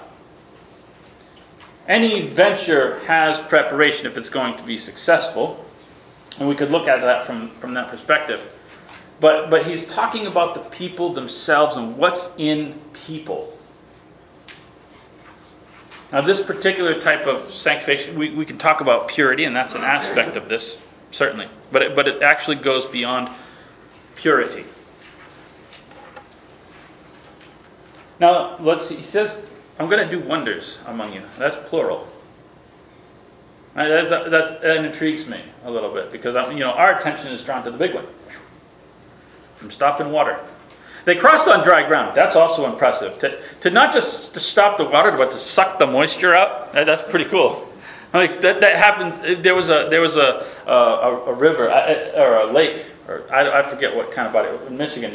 [1.87, 5.65] Any venture has preparation if it's going to be successful.
[6.39, 8.41] And we could look at that from, from that perspective.
[9.21, 13.53] But, but he's talking about the people themselves and what's in people.
[16.13, 19.83] Now, this particular type of sanctification, we, we can talk about purity, and that's an
[19.83, 20.77] aspect of this,
[21.11, 21.49] certainly.
[21.71, 23.29] But it, but it actually goes beyond
[24.17, 24.65] purity.
[28.21, 28.97] Now, let's see.
[28.97, 29.45] He says,
[29.79, 31.23] I'm going to do wonders among you.
[31.39, 32.09] That's plural.
[33.75, 37.45] That, that, that, intrigues me a little bit because uh, you know our attention is
[37.45, 38.07] drawn to the big one
[39.59, 40.39] from stopping water.
[41.05, 42.17] They crossed on dry ground.
[42.17, 43.19] That's also impressive.
[43.21, 46.73] To, to not just to stop the water, but to suck the moisture out.
[46.75, 47.73] That, that's pretty cool.
[48.13, 49.45] Like that, that happened.
[49.45, 53.71] There was a there was a a, a river or a lake, or I, I
[53.71, 55.13] forget what kind of body in Michigan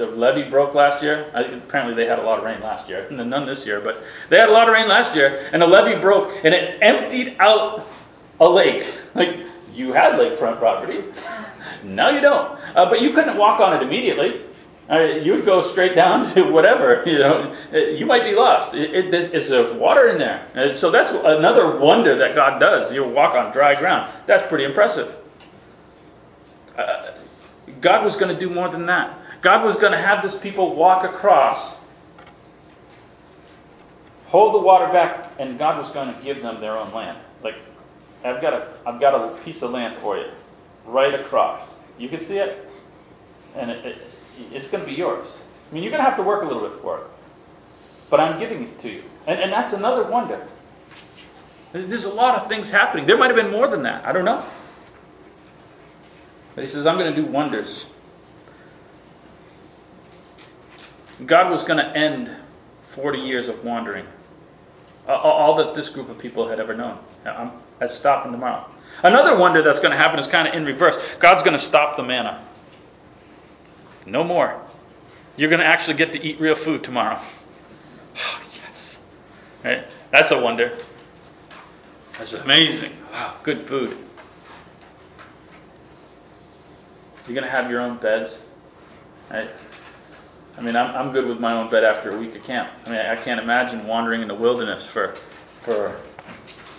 [0.00, 1.30] the levee broke last year.
[1.34, 4.02] I, apparently, they had a lot of rain last year, and none this year, but
[4.30, 7.36] they had a lot of rain last year, and the levee broke, and it emptied
[7.38, 7.86] out
[8.40, 8.94] a lake.
[9.14, 9.38] Like
[9.72, 11.04] you had lakefront property,
[11.84, 12.58] now you don't.
[12.76, 14.46] Uh, but you couldn't walk on it immediately.
[14.90, 17.02] Uh, you would go straight down to whatever.
[17.06, 18.74] You know, uh, you might be lost.
[18.74, 22.92] It, it, it's, there's water in there, uh, so that's another wonder that God does.
[22.92, 24.12] You walk on dry ground.
[24.26, 25.14] That's pretty impressive.
[26.76, 27.12] Uh,
[27.80, 29.16] God was going to do more than that.
[29.42, 31.76] God was going to have this people walk across,
[34.26, 37.18] hold the water back, and God was going to give them their own land.
[37.42, 37.54] Like,
[38.24, 40.30] I've got a, I've got a piece of land for you,
[40.86, 41.68] right across.
[41.98, 42.66] You can see it,
[43.56, 43.98] and it, it,
[44.52, 45.28] it's going to be yours.
[45.70, 47.06] I mean, you're going to have to work a little bit for it,
[48.10, 50.48] but I'm giving it to you, and, and that's another wonder.
[51.72, 53.06] There's a lot of things happening.
[53.06, 54.04] There might have been more than that.
[54.04, 54.48] I don't know.
[56.54, 57.86] But he says, I'm going to do wonders.
[61.26, 62.36] God was going to end
[62.94, 64.06] 40 years of wandering.
[65.06, 66.98] All that this group of people had ever known.
[67.24, 68.68] Now, I'm, stopping tomorrow.
[69.02, 70.96] Another wonder that's going to happen is kind of in reverse.
[71.20, 72.46] God's going to stop the manna.
[74.06, 74.60] No more.
[75.36, 77.20] You're going to actually get to eat real food tomorrow.
[78.22, 78.98] Oh, yes.
[79.64, 79.86] Right?
[80.12, 80.78] That's a wonder.
[82.18, 82.92] That's amazing.
[83.10, 83.96] Wow, good food.
[87.26, 88.42] You're going to have your own beds.
[89.30, 89.48] Right?
[90.58, 92.70] I mean, I'm, I'm good with my own bed after a week of camp.
[92.84, 95.16] I mean, I can't imagine wandering in the wilderness for,
[95.64, 95.98] for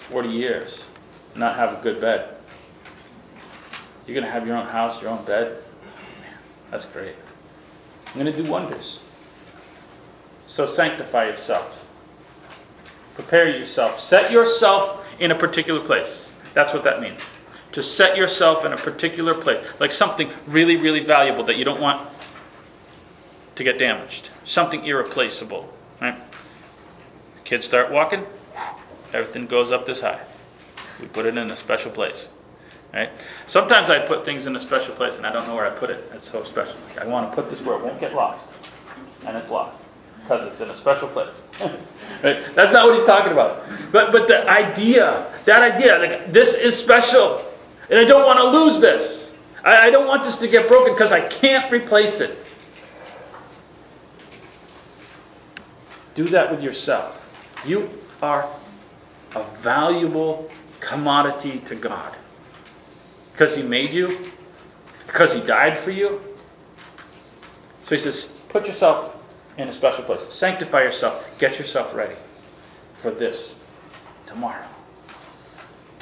[0.09, 0.77] 40 years
[1.35, 2.37] not have a good bed.
[4.05, 5.63] You're going to have your own house, your own bed.
[5.83, 6.37] Man,
[6.71, 7.15] that's great.
[8.07, 8.99] I'm going to do wonders.
[10.47, 11.73] So sanctify yourself.
[13.15, 14.01] Prepare yourself.
[14.01, 16.29] Set yourself in a particular place.
[16.53, 17.21] That's what that means.
[17.73, 19.65] To set yourself in a particular place.
[19.79, 22.09] Like something really, really valuable that you don't want
[23.55, 24.29] to get damaged.
[24.45, 25.73] Something irreplaceable.
[26.01, 26.19] Right?
[27.45, 28.25] Kids start walking,
[29.13, 30.25] everything goes up this high.
[30.99, 32.27] We put it in a special place.
[32.93, 33.09] Right?
[33.47, 35.89] Sometimes I put things in a special place and I don't know where I put
[35.89, 36.03] it.
[36.13, 36.75] It's so special.
[36.99, 38.47] I want to put this where it won't get lost.
[39.25, 39.81] And it's lost.
[40.21, 41.35] Because it's in a special place.
[42.23, 42.55] right?
[42.55, 43.91] That's not what he's talking about.
[43.91, 47.47] But but the idea, that idea, like this is special.
[47.89, 49.31] And I don't want to lose this.
[49.63, 52.37] I, I don't want this to get broken because I can't replace it.
[56.15, 57.15] Do that with yourself.
[57.65, 57.89] You
[58.21, 58.59] are
[59.33, 60.49] a valuable
[60.81, 62.15] commodity to God.
[63.31, 64.31] Because He made you,
[65.07, 66.21] because He died for you.
[67.85, 69.15] So He says, put yourself
[69.57, 70.21] in a special place.
[70.33, 71.23] Sanctify yourself.
[71.39, 72.15] Get yourself ready
[73.01, 73.53] for this
[74.27, 74.67] tomorrow.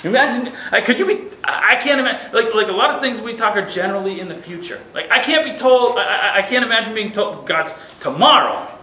[0.04, 0.54] Imagine,
[0.86, 1.28] could you be?
[1.44, 2.34] I can't imagine.
[2.34, 4.82] Like, like a lot of things we talk are generally in the future.
[4.94, 5.98] Like, I can't be told.
[5.98, 8.80] I, I can't imagine being told God's tomorrow,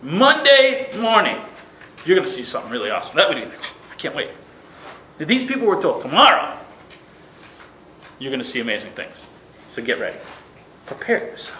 [0.00, 1.36] Monday morning.
[2.06, 3.14] You're going to see something really awesome.
[3.16, 3.44] That would be.
[3.44, 4.30] I can't wait.
[5.18, 6.58] These people were told tomorrow,
[8.18, 9.16] you're going to see amazing things.
[9.68, 10.18] So get ready.
[10.86, 11.58] Prepare yourself.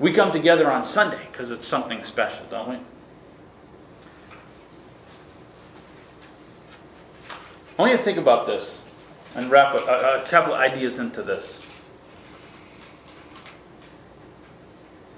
[0.00, 2.76] We come together on Sunday because it's something special, don't we?
[7.76, 8.80] I want you to think about this
[9.34, 11.58] and wrap a, a, a couple of ideas into this.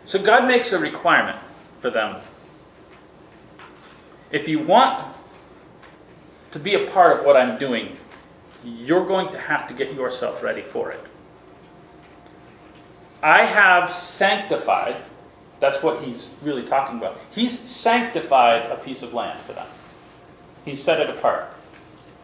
[0.07, 1.39] So God makes a requirement
[1.83, 2.23] for them.
[4.37, 5.17] If you want
[6.53, 7.97] to be a part of what I'm doing,
[8.63, 11.01] you're going to have to get yourself ready for it.
[13.23, 15.03] I have sanctified,
[15.59, 17.17] that's what he's really talking about.
[17.31, 19.69] He's sanctified a piece of land for them,
[20.67, 21.55] he's set it apart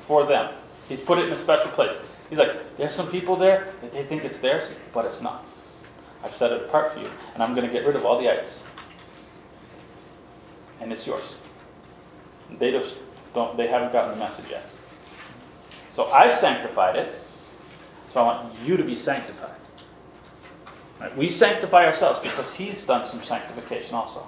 [0.06, 0.54] for them.
[0.90, 1.96] He's put it in a special place.
[2.28, 5.46] He's like, there's some people there that they think it's theirs, but it's not.
[6.22, 8.30] I've set it apart for you, and I'm going to get rid of all the
[8.30, 8.54] idols.
[10.78, 11.24] And it's yours.
[12.58, 12.94] They just
[13.34, 14.64] don't they haven't gotten the message yet.
[15.94, 17.14] So I've sanctified it,
[18.12, 19.58] so I want you to be sanctified.
[21.00, 21.16] Right?
[21.16, 24.26] We sanctify ourselves because He's done some sanctification also.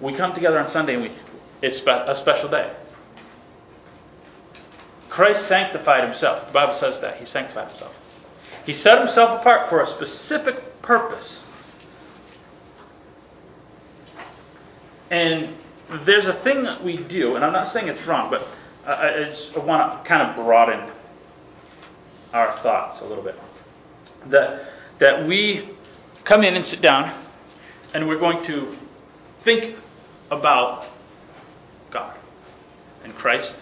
[0.00, 1.12] We come together on Sunday and we,
[1.62, 2.74] it's a special day.
[5.08, 6.46] Christ sanctified himself.
[6.48, 7.16] The Bible says that.
[7.16, 7.94] He sanctified himself.
[8.66, 11.44] He set himself apart for a specific purpose.
[15.10, 15.54] And
[16.04, 18.46] there's a thing that we do, and I'm not saying it's wrong, but
[18.86, 20.92] I, I want to kind of broaden
[22.32, 23.36] our thoughts a little bit.
[24.26, 25.70] That, that we
[26.24, 27.24] come in and sit down,
[27.94, 28.76] and we're going to
[29.44, 29.76] think
[30.30, 30.86] about
[31.90, 32.16] God
[33.04, 33.54] and Christ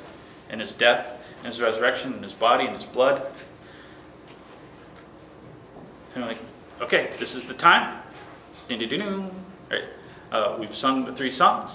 [0.49, 1.07] and His death
[1.38, 3.30] and His resurrection and His body and His blood.
[6.14, 6.40] And we're like,
[6.80, 8.03] okay, this is the time.
[9.70, 9.84] Right?
[10.35, 11.70] Uh, we've sung the three songs.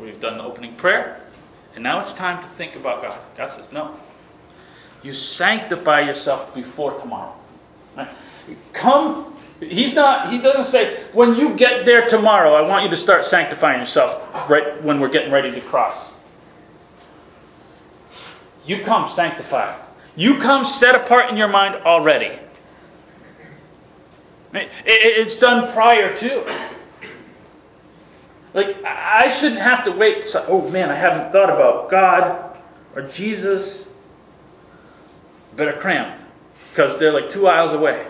[0.00, 1.20] We've done the opening prayer.
[1.74, 3.20] And now it's time to think about God.
[3.36, 3.98] God says, no.
[5.02, 7.36] You sanctify yourself before tomorrow.
[8.72, 9.32] Come
[9.68, 13.26] He's not, he doesn't say, when you get there tomorrow, I want you to start
[13.26, 16.12] sanctifying yourself right when we're getting ready to cross.
[18.64, 19.80] You come sanctified.
[20.16, 22.38] You come set apart in your mind already.
[24.54, 26.72] It's done prior to.
[28.54, 30.26] Like, I shouldn't have to wait.
[30.48, 32.58] oh man, I haven't thought about God
[32.94, 33.84] or Jesus.
[35.56, 36.26] Better cram
[36.70, 38.08] because they're like two aisles away.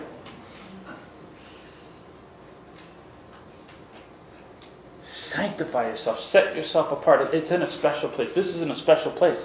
[5.33, 7.33] sanctify yourself, set yourself apart.
[7.33, 8.29] It's in a special place.
[8.35, 9.39] This is in a special place.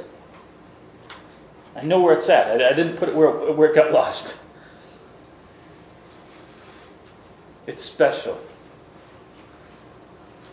[1.74, 2.48] I know where it's at.
[2.48, 4.34] I, I didn't put it where, where it got lost.
[7.66, 8.38] It's special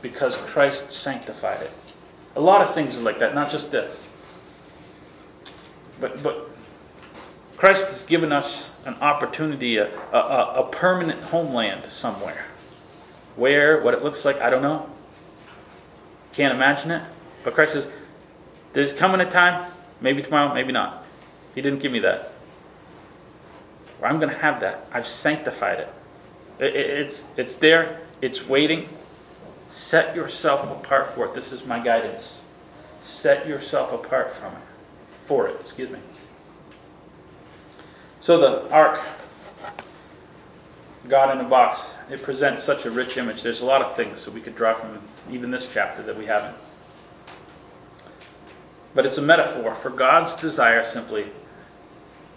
[0.06, 1.72] because Christ sanctified it.
[2.36, 3.98] A lot of things are like that, not just this.
[6.00, 6.52] But, but
[7.58, 12.46] Christ has given us an opportunity, a, a, a permanent homeland somewhere.
[13.36, 14.92] Where, what it looks like, I don't know.
[16.34, 17.04] Can't imagine it.
[17.44, 17.88] But Christ says,
[18.76, 21.04] There's coming a time, maybe tomorrow, maybe not.
[21.56, 22.32] He didn't give me that.
[24.04, 24.88] I'm going to have that.
[24.92, 25.90] I've sanctified it.
[26.60, 28.88] it, it it's, it's there, it's waiting.
[29.76, 31.36] Set yourself apart for it.
[31.36, 32.34] This is my guidance.
[33.06, 34.64] Set yourself apart from it.
[35.28, 36.00] For it, excuse me.
[38.22, 39.00] So the ark
[41.10, 43.44] God in a box, it presents such a rich image.
[43.44, 46.26] There's a lot of things that we could draw from even this chapter that we
[46.26, 46.56] haven't.
[48.94, 51.26] But it's a metaphor for God's desire simply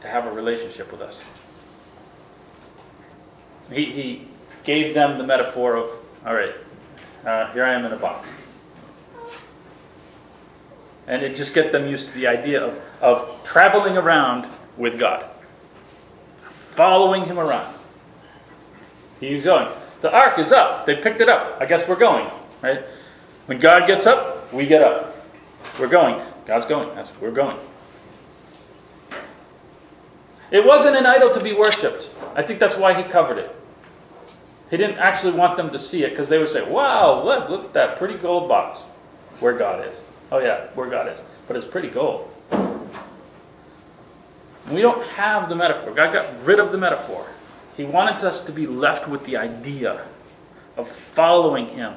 [0.00, 1.22] to have a relationship with us.
[3.70, 4.28] He, he
[4.64, 5.90] gave them the metaphor of,
[6.26, 6.54] all right,
[7.24, 8.28] uh, here I am in a box.
[11.06, 15.30] And it just get them used to the idea of, of traveling around with God,
[16.76, 17.78] following Him around.
[19.20, 19.68] He's going.
[20.02, 20.86] The ark is up.
[20.86, 21.60] They picked it up.
[21.60, 22.30] I guess we're going.
[22.62, 22.84] Right?
[23.46, 25.14] When God gets up, we get up.
[25.80, 26.24] We're going.
[26.46, 26.94] God's going.
[26.94, 27.58] That's we're going.
[30.50, 32.08] It wasn't an idol to be worshipped.
[32.34, 33.54] I think that's why he covered it.
[34.70, 37.64] He didn't actually want them to see it because they would say, wow, look, look
[37.66, 38.80] at that pretty gold box
[39.40, 39.98] where God is.
[40.30, 41.18] Oh, yeah, where God is.
[41.46, 42.28] But it's pretty gold.
[44.70, 45.94] We don't have the metaphor.
[45.94, 47.26] God got rid of the metaphor.
[47.76, 50.04] He wanted us to be left with the idea
[50.76, 51.94] of following Him,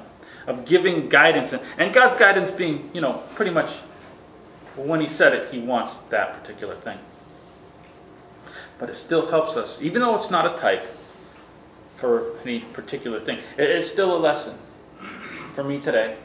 [0.48, 1.52] of giving guidance.
[1.52, 3.70] And, and God's guidance being, you know, pretty much
[4.78, 7.00] when He said it, He wants that particular thing.
[8.80, 10.84] But it still helps us, even though it's not a type
[12.02, 14.58] for any particular thing, it's still a lesson
[15.56, 16.18] for me today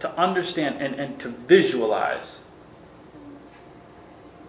[0.00, 2.40] to understand and, and to visualize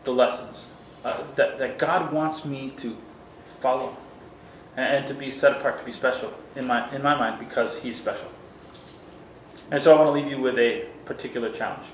[0.04, 0.66] the lessons
[1.06, 2.98] uh, that, that God wants me to
[3.62, 3.96] follow
[4.76, 7.78] and, and to be set apart, to be special in my, in my mind because
[7.78, 8.30] He's special.
[9.72, 11.88] And so I want to leave you with a particular challenge.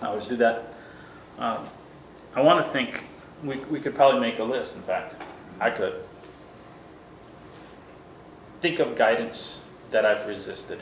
[0.00, 0.74] I always do that.
[1.38, 1.68] Um,
[2.34, 3.02] I want to think,
[3.44, 5.16] we, we could probably make a list, in fact.
[5.60, 6.04] I could.
[8.62, 9.58] Think of guidance
[9.90, 10.80] that I've resisted.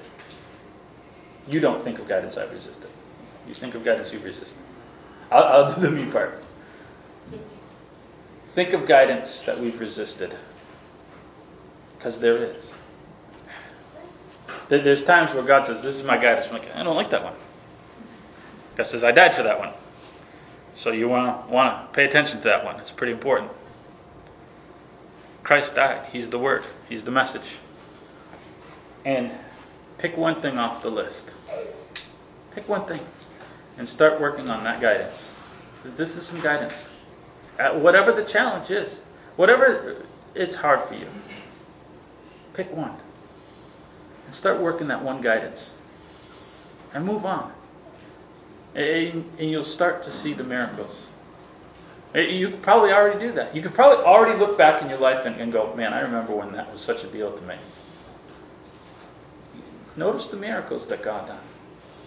[1.49, 2.91] You don't think of guidance I've resisted.
[3.49, 4.59] You think of guidance you've resisted.
[5.31, 6.43] I'll, I'll do the me part.
[8.55, 10.37] Think of guidance that we've resisted.
[11.97, 12.57] Because there is.
[14.68, 16.47] There's times where God says, This is my guidance.
[16.47, 17.35] I'm like, I don't like that one.
[18.76, 19.72] God says, I died for that one.
[20.83, 22.78] So you want to want to pay attention to that one.
[22.81, 23.51] It's pretty important.
[25.43, 26.09] Christ died.
[26.12, 26.64] He's the Word.
[26.89, 27.43] He's the message.
[29.05, 29.32] And
[29.98, 31.24] pick one thing off the list.
[32.55, 33.01] Pick one thing
[33.78, 35.30] and start working on that guidance.
[35.96, 36.74] This is some guidance.
[37.59, 38.98] At whatever the challenge is,
[39.36, 41.09] whatever it's hard for you,
[42.55, 42.98] pick one
[44.30, 45.70] and start working that one guidance
[46.94, 47.53] and move on.
[48.76, 51.09] And, you'll start to see the miracles.
[52.14, 53.57] You probably already do that.
[53.57, 56.36] You could probably already look back in your life and, and go, man, I remember
[56.36, 57.57] when that was such a deal to me.
[59.97, 61.45] Notice the miracles that God done.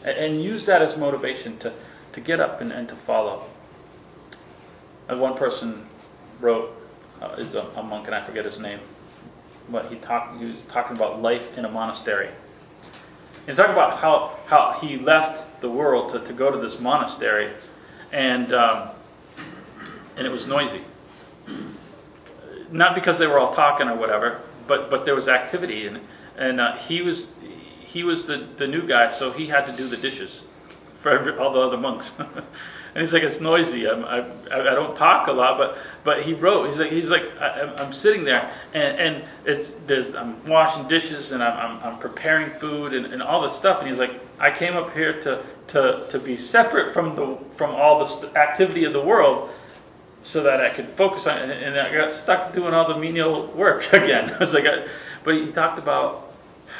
[0.05, 1.73] And use that as motivation to,
[2.13, 3.49] to get up and, and to follow.
[5.09, 5.87] As one person
[6.39, 6.71] wrote,
[7.21, 8.79] uh, is a, a, monk, and I forget his name,
[9.69, 12.29] but he, talked, he was talking about life in a monastery.
[13.47, 17.53] And talking about how, how he left the world to, to go to this monastery,
[18.11, 18.91] and, um,
[20.17, 20.83] and it was noisy.
[22.71, 26.01] Not because they were all talking or whatever, but, but there was activity, and,
[26.37, 27.27] and uh, he was
[27.93, 30.41] he was the, the new guy, so he had to do the dishes
[31.03, 32.11] for every, all the other monks.
[32.17, 33.87] and he's like, it's noisy.
[33.87, 34.21] I'm, I,
[34.51, 36.71] I don't talk a lot, but but he wrote.
[36.71, 41.31] He's like, he's like, I, am sitting there, and, and it's there's I'm washing dishes
[41.31, 43.79] and I'm, I'm, I'm preparing food and, and all this stuff.
[43.81, 47.75] And he's like, I came up here to to to be separate from the from
[47.75, 49.51] all the activity of the world.
[50.25, 51.63] So that I could focus on, it.
[51.63, 54.29] and I got stuck doing all the menial work again.
[54.39, 54.87] I was like, I,
[55.25, 56.22] but he talked about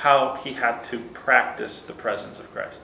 [0.02, 2.80] how he had to practice the presence of Christ.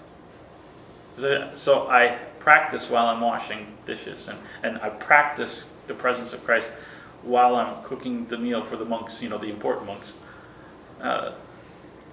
[1.56, 6.70] So I practice while I'm washing dishes, and, and I practice the presence of Christ
[7.24, 10.14] while I'm cooking the meal for the monks, you know, the important monks.
[11.02, 11.34] Uh,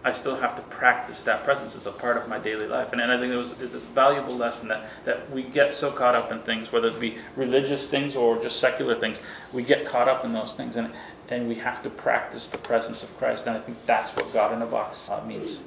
[0.05, 2.89] I still have to practice that presence as a part of my daily life.
[2.93, 6.15] And, and I think it was this valuable lesson that, that we get so caught
[6.15, 9.19] up in things, whether it be religious things or just secular things,
[9.53, 10.77] we get caught up in those things.
[10.77, 10.93] And,
[11.29, 13.47] and we have to practice the presence of Christ.
[13.47, 15.59] And I think that's what God in a box uh, means.